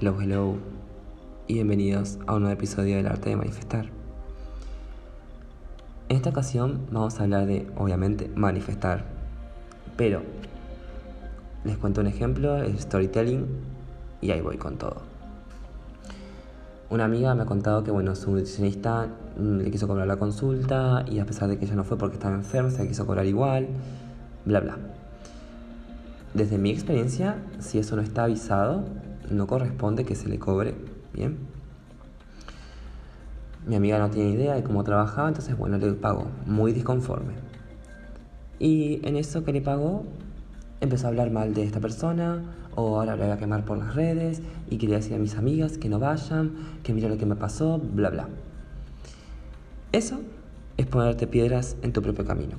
Hello, 0.00 0.16
hello 0.20 0.54
y 1.48 1.54
bienvenidos 1.54 2.20
a 2.28 2.36
un 2.36 2.42
nuevo 2.42 2.54
episodio 2.54 2.94
del 2.98 3.08
arte 3.08 3.30
de 3.30 3.36
manifestar. 3.36 3.86
En 6.08 6.16
esta 6.16 6.30
ocasión 6.30 6.86
vamos 6.92 7.18
a 7.18 7.24
hablar 7.24 7.46
de, 7.46 7.66
obviamente, 7.76 8.30
manifestar, 8.36 9.06
pero 9.96 10.22
les 11.64 11.76
cuento 11.78 12.00
un 12.00 12.06
ejemplo, 12.06 12.58
el 12.58 12.78
storytelling, 12.78 13.44
y 14.20 14.30
ahí 14.30 14.40
voy 14.40 14.56
con 14.56 14.78
todo. 14.78 14.98
Una 16.90 17.06
amiga 17.06 17.34
me 17.34 17.42
ha 17.42 17.46
contado 17.46 17.82
que, 17.82 17.90
bueno, 17.90 18.14
su 18.14 18.30
nutricionista 18.30 19.08
mm, 19.36 19.58
le 19.62 19.70
quiso 19.72 19.88
cobrar 19.88 20.06
la 20.06 20.16
consulta 20.16 21.04
y 21.10 21.18
a 21.18 21.26
pesar 21.26 21.48
de 21.48 21.58
que 21.58 21.64
ella 21.64 21.74
no 21.74 21.82
fue 21.82 21.98
porque 21.98 22.14
estaba 22.14 22.36
enferma, 22.36 22.70
se 22.70 22.84
la 22.84 22.86
quiso 22.86 23.04
cobrar 23.04 23.26
igual, 23.26 23.66
bla, 24.44 24.60
bla. 24.60 24.76
Desde 26.34 26.56
mi 26.56 26.70
experiencia, 26.70 27.42
si 27.58 27.80
eso 27.80 27.96
no 27.96 28.02
está 28.02 28.22
avisado, 28.22 28.84
no 29.30 29.46
corresponde 29.46 30.04
que 30.04 30.14
se 30.14 30.28
le 30.28 30.38
cobre, 30.38 30.74
¿bien? 31.12 31.38
Mi 33.66 33.76
amiga 33.76 33.98
no 33.98 34.10
tiene 34.10 34.30
idea 34.30 34.54
de 34.54 34.62
cómo 34.62 34.84
trabajaba, 34.84 35.28
entonces, 35.28 35.56
bueno, 35.56 35.78
le 35.78 35.92
pagó, 35.92 36.26
muy 36.46 36.72
disconforme. 36.72 37.34
Y 38.58 39.06
en 39.06 39.16
eso 39.16 39.44
que 39.44 39.52
le 39.52 39.60
pagó, 39.60 40.04
empezó 40.80 41.06
a 41.06 41.10
hablar 41.10 41.30
mal 41.30 41.54
de 41.54 41.64
esta 41.64 41.80
persona, 41.80 42.42
o 42.74 42.98
ahora 42.98 43.16
le 43.16 43.24
voy 43.24 43.32
a 43.32 43.36
quemar 43.36 43.64
por 43.64 43.78
las 43.78 43.94
redes, 43.94 44.40
y 44.70 44.78
quería 44.78 44.96
decir 44.96 45.14
a 45.14 45.18
mis 45.18 45.36
amigas 45.36 45.78
que 45.78 45.88
no 45.88 45.98
vayan, 45.98 46.52
que 46.82 46.92
mira 46.92 47.08
lo 47.08 47.18
que 47.18 47.26
me 47.26 47.36
pasó, 47.36 47.78
bla, 47.78 48.10
bla. 48.10 48.28
Eso 49.92 50.20
es 50.76 50.86
ponerte 50.86 51.26
piedras 51.26 51.76
en 51.82 51.92
tu 51.92 52.02
propio 52.02 52.24
camino. 52.24 52.56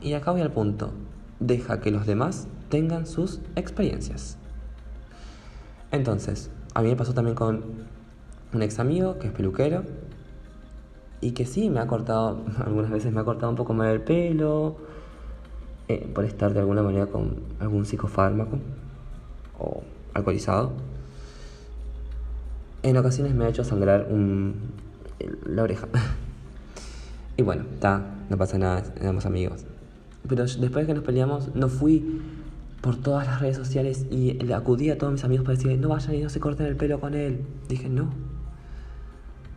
Y 0.00 0.14
acá 0.14 0.30
voy 0.30 0.40
al 0.40 0.52
punto. 0.52 0.92
Deja 1.40 1.80
que 1.80 1.90
los 1.90 2.06
demás 2.06 2.48
tengan 2.68 3.06
sus 3.06 3.40
experiencias. 3.54 4.38
Entonces, 5.92 6.50
a 6.74 6.82
mí 6.82 6.88
me 6.88 6.96
pasó 6.96 7.14
también 7.14 7.36
con 7.36 7.62
un 8.52 8.62
ex 8.62 8.78
amigo 8.78 9.18
que 9.18 9.28
es 9.28 9.32
peluquero 9.32 9.84
y 11.20 11.32
que 11.32 11.46
sí 11.46 11.70
me 11.70 11.80
ha 11.80 11.86
cortado, 11.86 12.44
algunas 12.64 12.90
veces 12.90 13.12
me 13.12 13.20
ha 13.20 13.24
cortado 13.24 13.50
un 13.50 13.56
poco 13.56 13.72
mal 13.72 13.88
el 13.88 14.02
pelo 14.02 14.76
eh, 15.88 16.10
por 16.14 16.24
estar 16.24 16.52
de 16.52 16.60
alguna 16.60 16.82
manera 16.82 17.06
con 17.06 17.36
algún 17.60 17.86
psicofármaco 17.86 18.58
o 19.58 19.82
alcoholizado. 20.14 20.72
En 22.82 22.96
ocasiones 22.96 23.34
me 23.34 23.44
ha 23.44 23.48
hecho 23.48 23.64
sangrar 23.64 24.08
la 25.44 25.62
oreja. 25.62 25.88
y 27.36 27.42
bueno, 27.42 27.64
está, 27.72 28.02
no 28.28 28.36
pasa 28.36 28.58
nada, 28.58 28.84
éramos 29.00 29.26
amigos. 29.26 29.64
Pero 30.28 30.44
después 30.44 30.70
de 30.70 30.86
que 30.86 30.94
nos 30.94 31.04
peleamos, 31.04 31.54
no 31.54 31.68
fui 31.68 32.20
por 32.86 32.94
todas 32.94 33.26
las 33.26 33.40
redes 33.40 33.56
sociales 33.56 34.06
y 34.12 34.34
le 34.34 34.54
acudí 34.54 34.90
a 34.90 34.96
todos 34.96 35.12
mis 35.12 35.24
amigos 35.24 35.44
para 35.44 35.56
decir, 35.56 35.76
no 35.76 35.88
vayan 35.88 36.14
y 36.14 36.22
no 36.22 36.28
se 36.28 36.38
corten 36.38 36.66
el 36.66 36.76
pelo 36.76 37.00
con 37.00 37.14
él. 37.14 37.44
Dije, 37.68 37.88
no. 37.88 38.10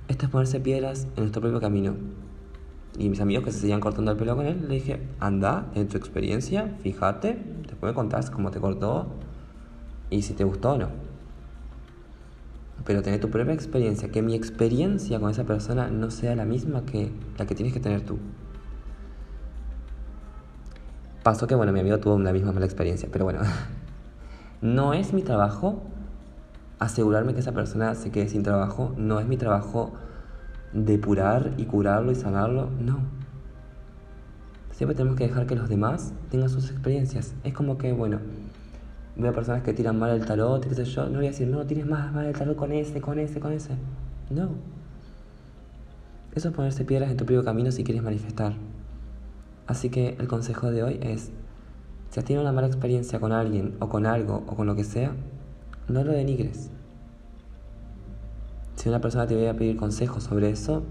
Esto 0.08 0.26
es 0.26 0.32
ponerse 0.32 0.60
piedras 0.60 1.06
en 1.16 1.26
nuestro 1.26 1.40
propio 1.40 1.60
camino. 1.62 1.94
Y 2.98 3.08
mis 3.08 3.22
amigos 3.22 3.46
que 3.46 3.52
se 3.52 3.60
seguían 3.60 3.82
cortando 3.82 4.10
el 4.10 4.18
pelo 4.18 4.36
con 4.36 4.48
él, 4.48 4.66
le 4.68 4.74
dije, 4.74 5.00
anda, 5.20 5.68
en 5.76 5.88
tu 5.88 5.96
experiencia, 5.96 6.76
fíjate, 6.82 7.38
después 7.68 7.92
me 7.92 7.94
contás 7.94 8.32
cómo 8.32 8.50
te 8.50 8.60
cortó 8.60 9.06
y 10.10 10.24
si 10.24 10.34
te 10.34 10.44
gustó 10.44 10.72
o 10.72 10.78
no. 10.80 10.90
Pero 12.84 13.04
tener 13.04 13.20
tu 13.20 13.30
propia 13.30 13.54
experiencia, 13.54 14.10
que 14.10 14.24
mi 14.24 14.34
experiencia 14.34 15.20
con 15.20 15.30
esa 15.30 15.44
persona 15.44 15.92
no 15.92 16.10
sea 16.10 16.36
la 16.36 16.46
misma 16.46 16.84
que 16.84 17.12
la 17.38 17.46
que 17.46 17.54
tienes 17.54 17.76
que 17.76 17.80
tener 17.80 18.02
tú. 18.02 18.18
Pasó 21.30 21.46
que, 21.46 21.54
bueno, 21.54 21.72
mi 21.72 21.80
amigo 21.80 22.00
tuvo 22.00 22.18
la 22.18 22.34
misma 22.34 22.54
mala 22.54 22.66
experiencia, 22.66 23.08
pero 23.12 23.24
bueno, 23.24 23.42
no 24.64 24.96
es 24.96 25.14
mi 25.14 25.22
trabajo 25.22 25.84
asegurarme 26.80 27.36
que 27.36 27.42
esa 27.42 27.52
persona 27.52 27.94
se 27.94 28.10
quede 28.10 28.28
sin 28.30 28.42
trabajo, 28.42 28.96
no 28.98 29.20
es 29.20 29.28
mi 29.28 29.38
trabajo 29.38 29.92
depurar 30.74 31.52
y 31.58 31.66
curarlo 31.66 32.12
y 32.12 32.16
sanarlo, 32.16 32.72
no. 32.80 33.02
Siempre 34.72 34.96
tenemos 34.96 35.20
que 35.20 35.28
dejar 35.28 35.46
que 35.46 35.54
los 35.54 35.70
demás 35.70 36.14
tengan 36.32 36.50
sus 36.50 36.72
experiencias. 36.72 37.36
Es 37.44 37.54
como 37.54 37.78
que, 37.78 37.94
bueno, 37.94 38.18
veo 39.16 39.32
personas 39.32 39.62
que 39.62 39.72
tiran 39.74 40.00
mal 40.00 40.10
el 40.10 40.26
tarot, 40.26 40.68
qué 40.68 40.74
sé 40.74 40.84
yo, 40.84 41.10
no 41.10 41.18
voy 41.18 41.28
a 41.28 41.30
decir, 41.30 41.48
no, 41.48 41.64
tienes 41.68 41.86
más 41.86 42.12
mal 42.12 42.26
el 42.26 42.34
tarot 42.34 42.56
con 42.56 42.72
ese, 42.72 43.02
con 43.02 43.20
ese, 43.20 43.40
con 43.40 43.52
ese. 43.52 43.76
No. 44.32 44.50
Eso 46.34 46.50
es 46.50 46.56
ponerse 46.56 46.86
piedras 46.86 47.12
en 47.12 47.18
tu 47.18 47.26
propio 47.26 47.44
camino 47.44 47.72
si 47.72 47.84
quieres 47.84 48.02
manifestar. 48.02 48.54
Así 49.70 49.92
que 49.92 50.16
el 50.18 50.28
consejo 50.28 50.72
de 50.72 50.82
hoy 50.82 51.00
es, 51.00 51.30
si 52.10 52.20
has 52.20 52.26
tenido 52.26 52.42
una 52.42 52.52
mala 52.52 52.66
experiencia 52.66 53.20
con 53.20 53.32
alguien 53.32 53.76
o 53.80 53.88
con 53.88 54.08
algo 54.08 54.44
o 54.48 54.56
con 54.56 54.66
lo 54.66 54.76
que 54.76 54.84
sea, 54.84 55.12
no 55.88 56.04
lo 56.04 56.12
denigres. 56.12 56.72
Si 58.78 58.90
una 58.90 59.00
persona 59.00 59.28
te 59.28 59.36
viene 59.36 59.54
pedir 59.54 59.78
consejos 59.78 60.24
sobre 60.24 60.50
eso, 60.50 60.82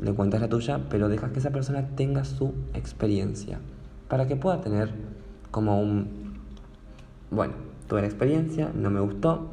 le 0.00 0.14
cuentas 0.14 0.40
la 0.40 0.48
tuya, 0.48 0.80
pero 0.88 1.10
dejas 1.10 1.32
que 1.32 1.40
esa 1.40 1.50
persona 1.50 1.88
tenga 1.94 2.24
su 2.24 2.54
experiencia 2.72 3.60
para 4.08 4.26
que 4.26 4.34
pueda 4.34 4.62
tener 4.62 4.94
como 5.50 5.78
un, 5.78 6.40
bueno, 7.30 7.52
tuve 7.86 8.00
la 8.00 8.06
experiencia, 8.06 8.72
no 8.74 8.88
me 8.88 9.00
gustó 9.00 9.50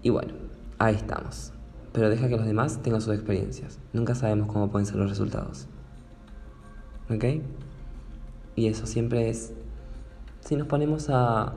y 0.00 0.10
bueno, 0.10 0.32
ahí 0.78 0.94
estamos. 0.94 1.52
Pero 1.92 2.08
deja 2.08 2.28
que 2.28 2.36
los 2.36 2.46
demás 2.46 2.78
tengan 2.84 3.00
sus 3.00 3.14
experiencias. 3.14 3.80
Nunca 3.92 4.14
sabemos 4.14 4.46
cómo 4.46 4.70
pueden 4.70 4.86
ser 4.86 4.94
los 4.94 5.10
resultados. 5.10 5.66
¿Ok? 7.14 7.24
Y 8.56 8.66
eso 8.68 8.86
siempre 8.86 9.28
es... 9.28 9.52
Si 10.40 10.56
nos 10.56 10.66
ponemos 10.66 11.08
a 11.10 11.52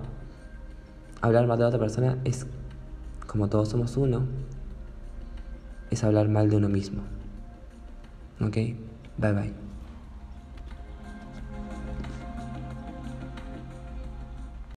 hablar 1.21 1.47
mal 1.47 1.57
de 1.57 1.66
otra 1.66 1.79
persona, 1.79 2.17
es 2.23 2.45
como 3.25 3.49
todos 3.49 3.69
somos 3.69 3.97
uno, 3.97 4.25
es 5.89 6.03
hablar 6.03 6.29
mal 6.29 6.49
de 6.49 6.57
uno 6.57 6.69
mismo. 6.69 7.01
¿Ok? 8.39 8.57
Bye 9.17 9.33
bye. 9.33 9.65